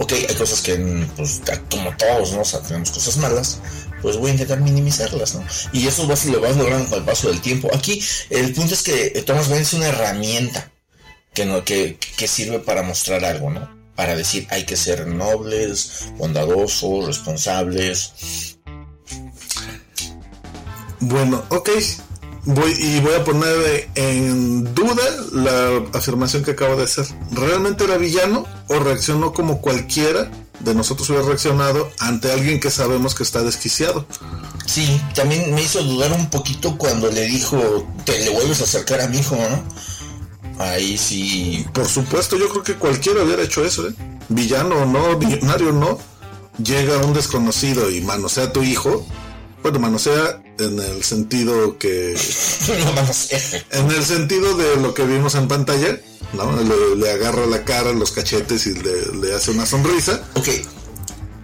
Ok, 0.00 0.12
hay 0.12 0.34
cosas 0.36 0.60
que, 0.60 0.76
pues, 1.16 1.40
como 1.70 1.96
todos, 1.96 2.32
¿no? 2.32 2.42
O 2.42 2.44
sea, 2.44 2.60
tenemos 2.60 2.90
cosas 2.90 3.16
malas, 3.16 3.58
pues 4.00 4.16
voy 4.16 4.30
a 4.30 4.32
intentar 4.32 4.60
minimizarlas, 4.60 5.34
¿no? 5.34 5.44
Y 5.72 5.88
eso 5.88 6.06
vas, 6.06 6.24
lo 6.26 6.40
vas 6.40 6.56
logrando 6.56 6.88
con 6.88 6.98
el 7.00 7.04
paso 7.04 7.28
del 7.28 7.40
tiempo. 7.40 7.68
Aquí, 7.74 8.00
el 8.30 8.52
punto 8.52 8.74
es 8.74 8.82
que 8.82 9.12
eh, 9.14 9.22
Thomas 9.22 9.48
Wayne 9.48 9.62
es 9.62 9.72
una 9.72 9.88
herramienta 9.88 10.70
que, 11.34 11.46
no, 11.46 11.64
que, 11.64 11.98
que 12.16 12.28
sirve 12.28 12.60
para 12.60 12.82
mostrar 12.82 13.24
algo, 13.24 13.50
¿no? 13.50 13.77
Para 13.98 14.14
decir, 14.14 14.46
hay 14.50 14.64
que 14.64 14.76
ser 14.76 15.08
nobles, 15.08 16.12
bondadosos, 16.18 17.04
responsables. 17.04 18.56
Bueno, 21.00 21.42
ok. 21.48 21.70
Voy, 22.44 22.72
y 22.78 23.00
voy 23.00 23.14
a 23.14 23.24
poner 23.24 23.90
en 23.96 24.72
duda 24.72 25.02
la 25.32 25.98
afirmación 25.98 26.44
que 26.44 26.52
acabo 26.52 26.76
de 26.76 26.84
hacer. 26.84 27.06
¿Realmente 27.32 27.82
era 27.82 27.96
villano 27.96 28.46
o 28.68 28.78
reaccionó 28.78 29.32
como 29.32 29.60
cualquiera 29.60 30.30
de 30.60 30.76
nosotros 30.76 31.10
hubiera 31.10 31.26
reaccionado 31.26 31.90
ante 31.98 32.30
alguien 32.30 32.60
que 32.60 32.70
sabemos 32.70 33.16
que 33.16 33.24
está 33.24 33.42
desquiciado? 33.42 34.06
Sí, 34.64 35.00
también 35.12 35.52
me 35.52 35.62
hizo 35.62 35.82
dudar 35.82 36.12
un 36.12 36.30
poquito 36.30 36.78
cuando 36.78 37.10
le 37.10 37.22
dijo, 37.22 37.84
te 38.04 38.16
le 38.20 38.30
vuelves 38.30 38.60
a 38.60 38.64
acercar 38.64 39.00
a 39.00 39.08
mi 39.08 39.18
hijo, 39.18 39.34
¿no? 39.34 39.64
Ahí 40.58 40.98
sí. 40.98 41.64
Por 41.72 41.86
supuesto, 41.86 42.36
yo 42.36 42.48
creo 42.48 42.62
que 42.62 42.74
cualquiera 42.74 43.22
hubiera 43.22 43.42
hecho 43.42 43.64
eso, 43.64 43.88
¿eh? 43.88 43.94
Villano 44.28 44.82
o 44.82 44.86
no, 44.86 45.16
millonario 45.18 45.70
o 45.70 45.72
no, 45.72 45.98
llega 46.62 46.98
un 46.98 47.14
desconocido 47.14 47.90
y 47.90 48.00
manosea 48.00 48.44
a 48.44 48.52
tu 48.52 48.62
hijo. 48.62 49.06
Bueno, 49.62 49.78
manosea 49.78 50.42
en 50.58 50.78
el 50.78 51.02
sentido 51.02 51.78
que 51.78 52.16
No 52.68 52.92
vamos 52.94 53.28
a 53.32 53.78
En 53.78 53.90
el 53.90 54.04
sentido 54.04 54.56
de 54.56 54.76
lo 54.76 54.94
que 54.94 55.04
vimos 55.04 55.34
en 55.34 55.48
pantalla, 55.48 55.98
¿no? 56.32 56.56
Le, 56.56 56.96
le 56.96 57.10
agarra 57.10 57.46
la 57.46 57.64
cara, 57.64 57.92
los 57.92 58.12
cachetes 58.12 58.66
y 58.66 58.74
le, 58.74 59.14
le 59.20 59.34
hace 59.34 59.50
una 59.52 59.66
sonrisa. 59.66 60.22
Ok. 60.34 60.48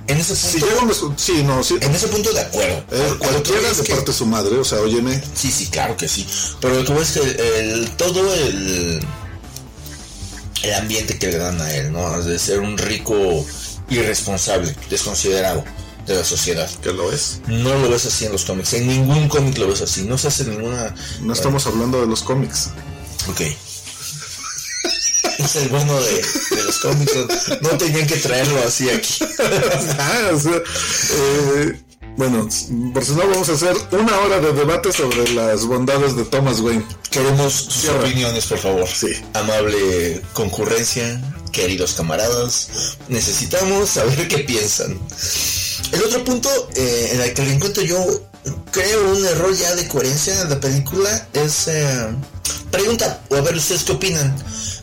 En 0.06 0.18
ese 0.18 0.34
punto. 0.34 1.14
sí, 1.16 1.42
no, 1.44 1.62
sí. 1.64 1.76
En 1.80 1.94
ese 1.94 2.08
punto 2.08 2.32
de 2.32 2.40
acuerdo. 2.40 2.84
Eh, 2.90 3.14
cualquiera 3.18 3.72
de 3.72 3.82
que- 3.82 3.94
parte 3.94 4.10
de 4.10 4.16
su 4.16 4.26
madre, 4.26 4.56
o 4.58 4.64
sea, 4.64 4.80
óyeme. 4.80 5.22
Sí, 5.34 5.50
sí, 5.50 5.66
claro 5.68 5.96
que 5.96 6.08
sí. 6.08 6.26
Pero 6.60 6.74
lo 6.82 6.84
que 6.84 7.00
es 7.02 7.10
que 7.12 7.20
el, 7.20 7.40
el- 7.40 7.90
todo 7.96 8.34
el, 8.34 9.00
el 10.62 10.74
ambiente 10.74 11.18
que 11.18 11.28
le 11.28 11.38
dan 11.38 11.60
a 11.60 11.74
él, 11.74 11.92
¿no? 11.92 12.20
De 12.22 12.38
ser 12.38 12.60
un 12.60 12.76
rico 12.78 13.44
irresponsable, 13.88 14.74
desconsiderado 14.90 15.64
de 16.06 16.14
la 16.16 16.24
sociedad. 16.24 16.68
Que 16.82 16.92
lo 16.92 17.10
es. 17.12 17.40
No 17.46 17.74
lo 17.78 17.88
ves 17.88 18.04
así 18.06 18.26
en 18.26 18.32
los 18.32 18.44
cómics. 18.44 18.74
En 18.74 18.86
ningún 18.86 19.28
cómic 19.28 19.56
lo 19.58 19.68
ves 19.68 19.80
así. 19.82 20.02
No 20.02 20.18
se 20.18 20.28
hace 20.28 20.44
ninguna. 20.44 20.94
No 21.22 21.32
estamos 21.32 21.66
hablando 21.66 22.00
de 22.00 22.06
los 22.06 22.22
cómics. 22.22 22.68
Ok. 23.28 23.40
Es 25.38 25.56
el 25.56 25.68
bueno 25.68 26.00
de, 26.00 26.12
de 26.56 26.62
los 26.64 26.78
cómics. 26.78 27.14
No, 27.60 27.70
no 27.70 27.78
tenían 27.78 28.06
que 28.06 28.16
traerlo 28.16 28.62
así 28.66 28.88
aquí. 28.90 29.24
Ah, 29.98 30.30
o 30.32 30.38
sea, 30.38 30.56
eh, 30.56 31.80
bueno, 32.16 32.48
por 32.92 33.04
si 33.04 33.12
no 33.12 33.28
vamos 33.28 33.48
a 33.48 33.52
hacer 33.52 33.76
una 33.92 34.18
hora 34.20 34.40
de 34.40 34.52
debate 34.52 34.92
sobre 34.92 35.28
las 35.34 35.64
bondades 35.66 36.16
de 36.16 36.24
Thomas 36.24 36.60
Wayne. 36.60 36.84
Queremos 37.10 37.52
sus 37.52 37.74
Cierra. 37.74 38.00
opiniones, 38.00 38.46
por 38.46 38.58
favor. 38.58 38.88
Sí. 38.88 39.08
Amable 39.34 40.20
concurrencia, 40.32 41.20
queridos 41.52 41.94
camaradas, 41.94 42.68
necesitamos 43.08 43.90
saber 43.90 44.28
qué 44.28 44.38
piensan. 44.38 44.98
El 45.92 46.02
otro 46.04 46.24
punto 46.24 46.48
eh, 46.76 47.10
en 47.12 47.20
el 47.20 47.34
que 47.34 47.42
le 47.42 47.54
encuentro 47.54 47.82
yo 47.82 48.04
creo 48.70 49.10
un 49.12 49.24
error 49.26 49.54
ya 49.56 49.74
de 49.74 49.86
coherencia 49.88 50.40
en 50.42 50.50
la 50.50 50.60
película 50.60 51.28
es 51.32 51.68
eh, 51.68 52.06
pregunta 52.74 53.20
o 53.30 53.36
a 53.36 53.40
ver 53.40 53.54
ustedes 53.54 53.84
qué 53.84 53.92
opinan 53.92 54.34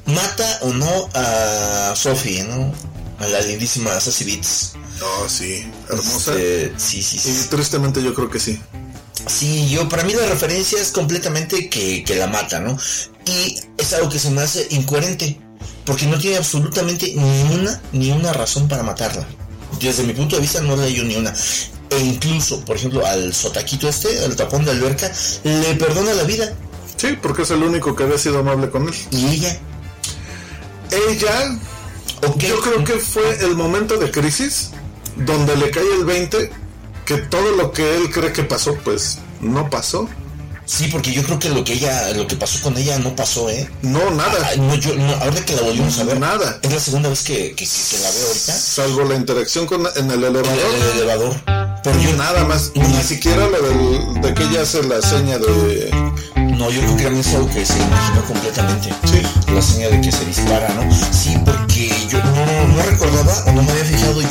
mata 0.06 0.60
o 0.62 0.74
no 0.74 1.10
a 1.14 1.94
Sophie 1.96 2.44
no 2.44 2.74
a 3.20 3.28
la 3.28 3.42
lindísima 3.42 4.00
Sassy 4.00 4.24
Beats 4.24 4.74
No, 5.00 5.28
sí, 5.30 5.70
hermosa. 5.90 6.32
Este, 6.34 6.74
sí 6.78 7.04
sí 7.04 7.18
Y 7.18 7.20
sí 7.20 7.48
tristemente 7.50 8.02
yo 8.02 8.14
creo 8.14 8.30
que 8.30 8.40
sí. 8.40 8.60
Sí, 9.28 9.70
yo 9.70 9.88
para 9.90 10.04
mí 10.04 10.14
la 10.14 10.26
referencia 10.26 10.82
es 10.82 10.92
completamente 10.92 11.70
que, 11.70 12.04
que 12.04 12.16
la 12.16 12.28
mata, 12.28 12.60
¿no? 12.60 12.78
Y 13.26 13.60
es 13.78 13.94
algo 13.94 14.10
que 14.10 14.18
se 14.20 14.32
me 14.32 14.42
hace 14.42 14.68
incoherente, 14.72 15.40
porque 15.86 16.08
no 16.08 16.18
tiene 16.18 16.38
absolutamente 16.38 17.14
ni 17.16 17.54
una, 17.54 17.82
ni 17.92 18.12
una 18.12 18.34
razón 18.34 18.68
para 18.68 18.84
matarla. 18.84 19.28
Desde 19.80 20.04
mi 20.04 20.14
punto 20.14 20.36
de 20.38 20.42
vista 20.42 20.62
no 20.62 20.76
le 20.76 20.92
yo 20.92 21.04
ni 21.04 21.16
una. 21.16 21.34
E 21.92 22.00
incluso, 22.00 22.64
por 22.66 22.78
ejemplo, 22.78 23.06
al 23.06 23.34
sotaquito 23.34 23.88
este, 23.90 24.24
al 24.24 24.36
tapón 24.36 24.66
de 24.66 24.72
alberca, 24.72 25.12
le 25.44 25.76
perdona 25.76 26.14
la 26.14 26.24
vida. 26.24 26.56
Sí, 27.02 27.18
porque 27.20 27.42
es 27.42 27.50
el 27.50 27.64
único 27.64 27.96
que 27.96 28.04
había 28.04 28.20
sido 28.20 28.38
amable 28.42 28.70
con 28.70 28.88
él. 28.88 28.94
Y 29.10 29.26
ella, 29.26 29.60
Ella, 30.92 31.58
yo 32.38 32.60
creo 32.60 32.84
que 32.84 32.94
fue 33.00 33.44
el 33.44 33.56
momento 33.56 33.98
de 33.98 34.12
crisis 34.12 34.70
donde 35.16 35.56
le 35.56 35.72
cae 35.72 35.84
el 35.98 36.06
20 36.06 36.52
que 37.06 37.18
todo 37.18 37.56
lo 37.56 37.72
que 37.72 37.96
él 37.98 38.12
cree 38.12 38.32
que 38.32 38.44
pasó, 38.44 38.76
pues 38.84 39.18
no 39.40 39.68
pasó. 39.68 40.08
sí, 40.66 40.90
porque 40.92 41.12
yo 41.12 41.24
creo 41.24 41.40
que 41.40 41.50
lo 41.50 41.64
que 41.64 41.74
ella, 41.74 42.12
lo 42.14 42.28
que 42.28 42.36
pasó 42.36 42.62
con 42.62 42.78
ella 42.78 43.00
no 43.00 43.16
pasó, 43.16 43.50
¿eh? 43.50 43.68
No, 43.82 44.12
nada. 44.12 44.38
Ay, 44.46 44.60
no, 44.60 44.76
yo, 44.76 44.94
no, 44.94 45.12
ahora 45.16 45.44
que 45.44 45.56
la 45.56 45.64
volvimos 45.64 45.98
a 45.98 46.04
ver, 46.04 46.20
Nada. 46.20 46.60
es 46.62 46.72
la 46.72 46.80
segunda 46.80 47.10
vez 47.10 47.24
que, 47.24 47.56
que, 47.56 47.66
que 47.66 47.98
la 47.98 48.12
veo 48.12 48.28
ahorita. 48.28 48.54
Salvo 48.54 49.04
la 49.06 49.16
interacción 49.16 49.66
con 49.66 49.88
en 49.96 50.12
el 50.12 50.24
elevador. 50.24 50.46
En 50.76 50.82
el 50.84 50.90
elevador. 51.00 51.36
Pero 51.84 52.00
yo 52.00 52.16
Nada 52.16 52.46
más. 52.46 52.72
Ni 52.76 53.02
siquiera 53.04 53.48
lo 53.48 53.60
del, 53.60 54.22
de 54.22 54.34
que 54.36 54.44
ella 54.44 54.62
hace 54.62 54.84
la 54.84 55.02
seña 55.02 55.40
de. 55.40 55.90
No, 56.62 56.70
yo 56.70 56.80
creo 56.82 56.96
que 56.96 57.04
también 57.06 57.26
es 57.26 57.34
algo 57.34 57.50
que 57.50 57.66
se 57.66 57.74
imaginó 57.80 58.24
completamente. 58.26 58.90
Sí. 59.06 59.22
La 59.52 59.62
señal 59.64 59.92
de 59.94 60.02
que 60.02 60.12
se 60.12 60.24
dispara, 60.26 60.70
¿no? 60.76 60.84
Sí, 61.12 61.36
porque 61.44 61.92
yo 62.08 62.20
no, 62.24 62.68
no 62.68 62.84
recordaba 62.84 63.34
o 63.48 63.52
no 63.54 63.64
me 63.64 63.72
había 63.72 63.84
fijado 63.86 64.22
yo 64.22 64.28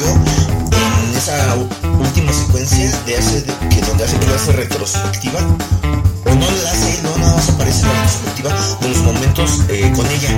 en 1.11 1.17
esa 1.17 1.57
última 1.99 2.33
secuencia 2.33 2.89
de 3.05 3.17
hace, 3.17 3.41
de- 3.43 3.69
que 3.69 3.81
donde 3.83 4.05
hace 4.05 4.17
que 4.19 4.27
le 4.29 4.35
hace 4.37 4.53
retrospectiva. 4.53 5.41
O 5.41 6.35
no 6.35 6.47
le 6.49 6.69
hace, 6.69 7.01
no, 7.03 7.19
nada 7.19 7.35
más 7.35 7.49
aparece 7.49 7.83
la 7.83 7.93
retrospectiva 8.05 8.51
de 8.81 8.89
los 8.91 8.99
momentos 8.99 9.51
eh, 9.69 9.93
con 9.97 10.07
ella. 10.07 10.31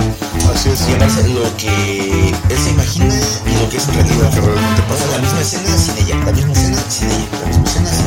Así 0.55 0.71
es. 0.71 0.81
Y 0.89 1.33
lo 1.35 1.57
que 1.59 2.31
él 2.49 2.59
se 2.59 2.71
imagina 2.71 3.15
y 3.47 3.55
lo 3.61 3.69
que 3.69 3.77
es 3.77 3.87
realidad. 3.87 4.31
que 4.31 4.41
realmente 4.41 4.83
O 4.91 4.97
sea, 4.97 5.07
la 5.09 5.19
misma 5.19 5.41
escena 5.41 5.77
sin 5.77 5.99
ella, 6.07 6.17
la 6.25 6.33
misma 6.33 6.53
escena 6.53 6.79
sin 6.89 7.09
ella, 7.11 7.29
la 7.43 7.47
misma 7.49 7.65
escena 7.69 7.91
sin 7.91 7.99
ella. 8.01 8.02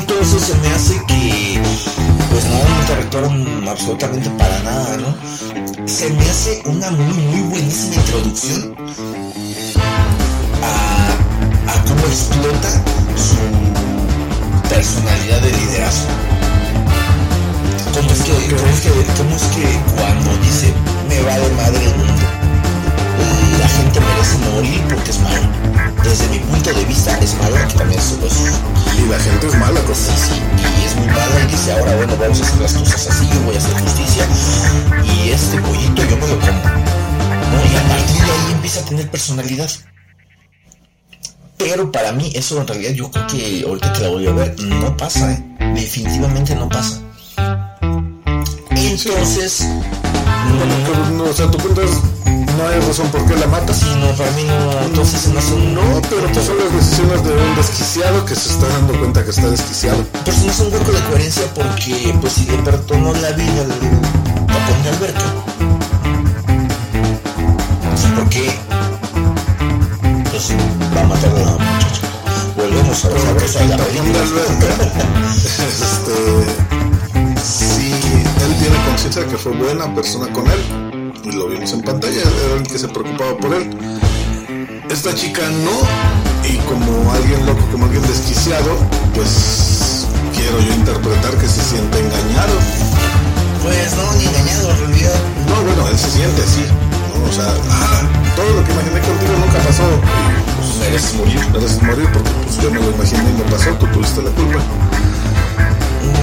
Entonces 0.00 0.42
se 0.42 0.54
me 0.54 0.68
hace 0.68 0.94
que, 1.06 1.60
pues 2.30 2.44
no, 2.46 2.56
no 2.56 2.86
te 2.86 2.96
retornan 2.96 3.68
absolutamente 3.68 4.30
para 4.30 4.58
nada, 4.60 4.96
¿no? 4.96 5.86
Se 5.86 6.08
me 6.08 6.22
hace 6.22 6.62
una 6.64 6.90
muy, 6.90 7.12
muy 7.12 7.40
buenísima 7.42 7.96
introducción 7.96 8.74
a, 10.62 11.70
a 11.70 11.84
cómo 11.84 12.00
explota 12.06 12.70
su 13.14 14.68
personalidad 14.70 15.40
de 15.42 15.52
liderazgo. 15.52 16.08
¿Cómo 17.94 18.10
es 18.10 18.22
que, 18.22 18.56
cómo 18.56 18.72
es 18.72 18.80
que, 18.80 18.90
cómo 19.18 19.36
es 19.36 19.42
que 19.42 19.80
cuando 19.96 20.36
dice 20.38 20.72
me 21.08 21.20
va 21.20 21.38
de 21.38 21.50
madre 21.56 21.84
el 21.84 21.96
mundo? 21.96 22.39
Gente 23.92 24.06
merece 24.06 24.38
morir 24.50 24.82
porque 24.88 25.10
es 25.10 25.18
malo. 25.20 25.48
Desde 26.04 26.28
mi 26.28 26.38
punto 26.38 26.72
de 26.72 26.84
vista 26.84 27.18
es 27.18 27.34
malo, 27.38 27.56
que 27.68 27.74
también 27.74 27.98
es 27.98 28.14
Y 28.98 29.08
la 29.08 29.18
gente 29.18 29.46
es 29.46 29.54
mala, 29.56 29.80
pues. 29.80 29.98
sí, 29.98 30.12
sí, 30.16 30.40
y 30.80 30.84
es 30.84 30.96
muy 30.96 31.06
mala 31.06 31.44
y 31.44 31.50
dice 31.50 31.72
ahora 31.72 31.96
bueno 31.96 32.16
vamos 32.16 32.40
a 32.40 32.44
hacer 32.44 32.60
las 32.60 32.72
cosas 32.74 33.08
así, 33.08 33.28
yo 33.32 33.40
voy 33.42 33.54
a 33.54 33.58
hacer 33.58 33.72
justicia 33.80 34.26
y 35.04 35.30
este 35.30 35.60
pollito 35.60 36.02
yo 36.04 36.16
me 36.16 36.26
lo 36.28 36.38
como. 36.38 36.52
¿no? 36.52 37.72
Y 37.72 37.76
a 37.76 37.88
partir 37.88 38.24
de 38.24 38.30
ahí 38.30 38.52
empieza 38.52 38.80
a 38.80 38.84
tener 38.84 39.10
personalidad. 39.10 39.70
Pero 41.58 41.92
para 41.92 42.12
mí 42.12 42.32
eso 42.34 42.60
en 42.60 42.66
realidad 42.66 42.92
yo 42.92 43.10
creo 43.10 43.26
que 43.26 43.64
ahorita 43.66 43.92
que 43.92 44.00
la 44.00 44.08
voy 44.08 44.26
a 44.26 44.32
ver 44.32 44.60
no 44.60 44.96
pasa, 44.96 45.32
¿eh? 45.32 45.44
definitivamente 45.74 46.54
no 46.54 46.68
pasa. 46.68 47.00
Entonces, 48.70 49.66
Bueno, 50.48 50.74
pero 50.86 51.10
no, 51.10 51.24
o 51.24 51.32
sea, 51.32 51.50
punto 51.50 51.82
es, 51.82 51.90
no 52.56 52.68
hay 52.68 52.80
razón 52.80 53.08
por 53.08 53.24
qué 53.26 53.36
la 53.36 53.46
matas. 53.46 53.78
Sí, 53.78 53.86
no, 53.98 54.12
para 54.16 54.30
mí 54.32 54.44
no, 54.44 54.80
entonces 54.86 55.28
hace 55.36 55.54
un... 55.54 55.74
No, 55.74 56.00
pero 56.08 56.26
pues 56.32 56.46
son 56.46 56.58
las 56.58 56.72
decisiones 56.72 57.24
de 57.24 57.32
un 57.32 57.56
desquiciado 57.56 58.24
que 58.24 58.34
se 58.34 58.50
está 58.50 58.68
dando 58.68 58.98
cuenta 58.98 59.24
que 59.24 59.30
está 59.30 59.48
desquiciado. 59.50 60.04
Pero 60.24 60.36
se 60.36 60.44
me 60.44 60.50
hace 60.50 60.62
un 60.64 60.72
hueco 60.72 60.92
de 60.92 61.00
coherencia 61.04 61.42
porque, 61.54 62.14
pues, 62.20 62.32
si 62.32 62.46
le 62.46 62.58
perdonó 62.58 63.12
la 63.14 63.30
vida 63.32 63.62
al 63.62 63.68
papón 64.46 64.82
de 64.82 64.88
Alberto, 64.90 65.24
¿por 68.16 68.28
qué? 68.28 68.58
Pues 70.30 70.50
va 70.96 71.00
a 71.00 71.04
matar 71.04 71.30
a 71.30 71.38
la 71.38 71.50
muchacha. 71.52 72.02
Volvemos 72.56 73.04
a 73.04 73.08
ver 73.08 73.24
la 73.24 73.32
cosa 73.34 73.58
de 73.60 73.68
la 73.68 73.76
Tapón 73.76 73.92
película. 73.94 74.22
alberca, 74.22 74.66
este, 75.34 76.16
si 77.42 77.92
él 77.92 78.54
tiene 78.58 78.76
conciencia 78.86 79.22
de 79.22 79.28
que 79.28 79.38
fue 79.38 79.52
buena 79.52 79.94
persona 79.94 80.32
con 80.32 80.46
él, 80.50 80.89
en 81.68 81.82
pantalla, 81.82 82.22
era 82.22 82.56
el 82.56 82.66
que 82.66 82.78
se 82.78 82.88
preocupaba 82.88 83.36
por 83.36 83.52
él. 83.52 83.68
Esta 84.88 85.14
chica 85.14 85.42
no, 85.62 86.48
y 86.48 86.56
como 86.64 87.12
alguien 87.12 87.44
loco, 87.44 87.60
como 87.70 87.84
alguien 87.84 88.02
desquiciado, 88.06 88.76
pues 89.14 90.06
quiero 90.34 90.58
yo 90.58 90.72
interpretar 90.74 91.34
que 91.36 91.46
se 91.46 91.62
siente 91.62 91.98
engañado. 92.00 92.54
Pues 93.62 93.94
no, 93.94 94.12
ni 94.14 94.24
engañado, 94.24 94.70
en 94.70 94.78
realidad. 94.78 95.20
No, 95.48 95.62
bueno, 95.62 95.88
él 95.88 95.98
se 95.98 96.10
siente 96.10 96.42
así. 96.42 96.64
¿no? 96.64 97.28
O 97.28 97.32
sea, 97.32 97.52
ah, 97.70 98.02
todo 98.34 98.48
lo 98.48 98.64
que 98.64 98.72
imaginé 98.72 99.00
contigo 99.00 99.32
nunca 99.38 99.58
pasó. 99.58 99.84
Pues, 100.56 100.76
Mereces 100.80 101.14
morir. 101.14 101.40
mereces 101.52 101.82
morir 101.82 102.08
porque 102.12 102.30
pues, 102.30 102.56
yo 102.56 102.70
me 102.70 102.80
lo 102.80 102.90
imaginé 102.90 103.30
y 103.30 103.38
no 103.38 103.44
pasó, 103.54 103.70
tú 103.74 103.86
tuviste 103.88 104.22
la 104.22 104.30
culpa. 104.30 104.58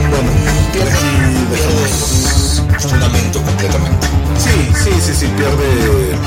Bueno, 0.10 0.32
pierde, 0.74 0.92
pierde 1.54 2.37
fundamento 2.80 3.42
completamente. 3.42 4.08
Sí, 4.38 4.72
sí, 4.76 4.92
sí, 5.00 5.14
sí, 5.14 5.28
pierde. 5.36 6.18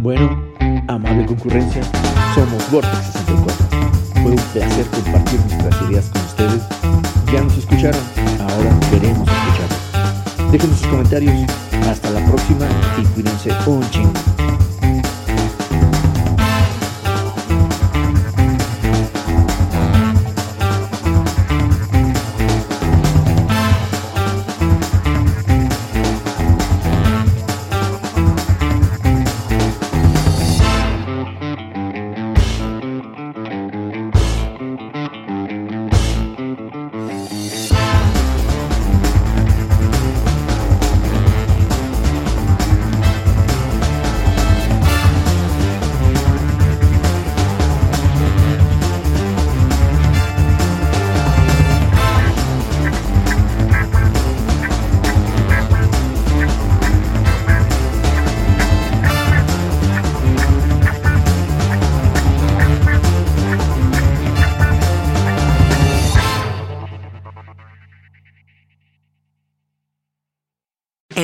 Bueno, 0.00 0.38
amable 0.88 1.24
concurrencia, 1.24 1.82
somos 2.34 2.70
Vortex 2.70 3.06
64. 3.06 3.66
Fue 4.22 4.30
un 4.32 4.36
placer 4.52 4.86
compartir 4.86 5.40
nuestras 5.40 5.82
ideas 5.88 6.10
con 6.10 6.22
ustedes. 6.22 6.62
Ya 7.32 7.40
nos 7.40 7.56
escucharon, 7.56 8.00
ahora 8.38 8.78
queremos 8.90 9.26
escucharlos. 9.28 10.52
Déjenos 10.52 10.78
sus 10.78 10.86
comentarios. 10.88 11.50
Hasta 11.88 12.10
la 12.10 12.24
próxima 12.26 12.66
y 12.98 13.04
cuídense 13.14 13.50
un 13.66 13.90
chingo. 13.90 14.12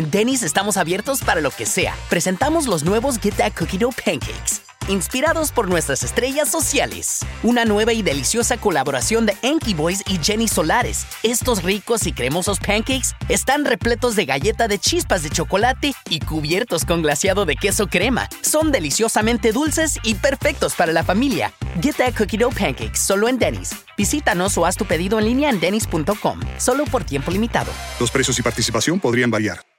En 0.01 0.11
Denny's 0.11 0.43
estamos 0.43 0.79
abiertos 0.79 1.21
para 1.21 1.43
lo 1.43 1.51
que 1.51 1.67
sea. 1.67 1.95
Presentamos 2.09 2.67
los 2.67 2.85
nuevos 2.85 3.19
Get 3.19 3.35
That 3.35 3.53
Cookie 3.53 3.77
Dough 3.77 3.93
Pancakes, 3.93 4.63
inspirados 4.89 5.53
por 5.53 5.69
nuestras 5.69 6.03
estrellas 6.03 6.51
sociales. 6.51 7.21
Una 7.43 7.67
nueva 7.67 7.93
y 7.93 8.01
deliciosa 8.01 8.57
colaboración 8.57 9.27
de 9.27 9.37
Enki 9.43 9.75
Boys 9.75 10.03
y 10.07 10.17
Jenny 10.17 10.49
Solares. 10.49 11.05
Estos 11.23 11.63
ricos 11.65 12.07
y 12.07 12.15
cremosos 12.15 12.61
pancakes 12.61 13.15
están 13.29 13.67
repletos 13.67 14.17
de 14.17 14.25
galleta 14.25 14.69
de 14.69 14.79
chispas 14.79 15.23
de 15.23 15.29
chocolate 15.29 15.93
y 16.09 16.21
cubiertos 16.21 16.87
con 16.87 17.03
glaseado 17.03 17.45
de 17.45 17.57
queso 17.57 17.87
crema. 17.87 18.27
Son 18.41 18.73
deliciosamente 18.73 19.53
dulces 19.53 19.99
y 20.03 20.15
perfectos 20.15 20.73
para 20.77 20.93
la 20.93 21.05
familia. 21.05 21.53
Get 21.83 21.97
That 21.97 22.15
Cookie 22.17 22.39
Dough 22.39 22.55
Pancakes 22.55 23.01
solo 23.01 23.29
en 23.29 23.39
Denny's. 23.39 23.77
Visítanos 23.99 24.57
o 24.57 24.65
haz 24.65 24.77
tu 24.77 24.87
pedido 24.87 25.19
en 25.19 25.27
línea 25.27 25.51
en 25.51 25.61
denny's.com. 25.61 26.41
Solo 26.57 26.87
por 26.87 27.05
tiempo 27.05 27.31
limitado. 27.31 27.71
Los 28.01 28.11
precios 28.11 28.39
y 28.39 28.43
participación 28.43 28.99
podrían 28.99 29.31
variar. 29.31 29.70